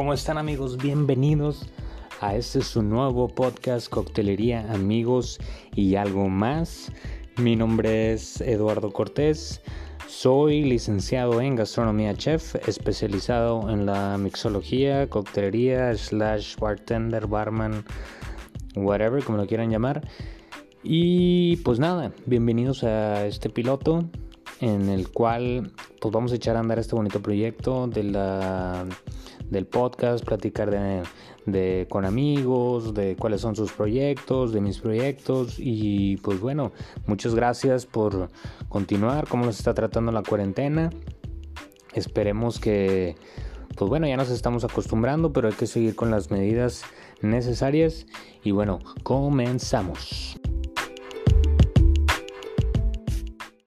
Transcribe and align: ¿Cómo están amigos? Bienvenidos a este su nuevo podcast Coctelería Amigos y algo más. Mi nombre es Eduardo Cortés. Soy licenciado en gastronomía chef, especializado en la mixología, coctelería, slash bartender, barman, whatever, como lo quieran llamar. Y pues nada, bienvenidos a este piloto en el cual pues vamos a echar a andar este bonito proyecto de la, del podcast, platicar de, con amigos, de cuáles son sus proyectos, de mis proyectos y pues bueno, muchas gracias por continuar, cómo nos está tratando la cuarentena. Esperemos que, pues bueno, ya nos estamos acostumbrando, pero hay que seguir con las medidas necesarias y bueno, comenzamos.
¿Cómo 0.00 0.14
están 0.14 0.38
amigos? 0.38 0.78
Bienvenidos 0.78 1.66
a 2.22 2.34
este 2.34 2.62
su 2.62 2.80
nuevo 2.82 3.28
podcast 3.28 3.90
Coctelería 3.90 4.72
Amigos 4.72 5.38
y 5.76 5.96
algo 5.96 6.26
más. 6.26 6.90
Mi 7.36 7.54
nombre 7.54 8.14
es 8.14 8.40
Eduardo 8.40 8.90
Cortés. 8.92 9.60
Soy 10.08 10.62
licenciado 10.62 11.42
en 11.42 11.54
gastronomía 11.54 12.14
chef, 12.14 12.54
especializado 12.66 13.68
en 13.68 13.84
la 13.84 14.16
mixología, 14.16 15.06
coctelería, 15.10 15.94
slash 15.94 16.56
bartender, 16.56 17.26
barman, 17.26 17.84
whatever, 18.76 19.22
como 19.22 19.36
lo 19.36 19.46
quieran 19.46 19.68
llamar. 19.68 20.00
Y 20.82 21.56
pues 21.56 21.78
nada, 21.78 22.10
bienvenidos 22.24 22.84
a 22.84 23.26
este 23.26 23.50
piloto 23.50 24.08
en 24.62 24.88
el 24.88 25.10
cual 25.10 25.72
pues 26.00 26.10
vamos 26.10 26.32
a 26.32 26.36
echar 26.36 26.56
a 26.56 26.60
andar 26.60 26.78
este 26.78 26.96
bonito 26.96 27.20
proyecto 27.20 27.86
de 27.86 28.04
la, 28.04 28.86
del 29.50 29.66
podcast, 29.66 30.24
platicar 30.24 30.70
de, 31.44 31.86
con 31.90 32.04
amigos, 32.04 32.94
de 32.94 33.16
cuáles 33.16 33.40
son 33.40 33.56
sus 33.56 33.72
proyectos, 33.72 34.52
de 34.52 34.60
mis 34.60 34.78
proyectos 34.78 35.56
y 35.58 36.16
pues 36.18 36.40
bueno, 36.40 36.72
muchas 37.06 37.34
gracias 37.34 37.86
por 37.86 38.30
continuar, 38.68 39.26
cómo 39.28 39.44
nos 39.44 39.58
está 39.58 39.74
tratando 39.74 40.12
la 40.12 40.22
cuarentena. 40.22 40.90
Esperemos 41.92 42.60
que, 42.60 43.16
pues 43.76 43.88
bueno, 43.88 44.06
ya 44.06 44.16
nos 44.16 44.30
estamos 44.30 44.64
acostumbrando, 44.64 45.32
pero 45.32 45.48
hay 45.48 45.54
que 45.54 45.66
seguir 45.66 45.96
con 45.96 46.10
las 46.10 46.30
medidas 46.30 46.84
necesarias 47.20 48.06
y 48.44 48.52
bueno, 48.52 48.78
comenzamos. 49.02 50.39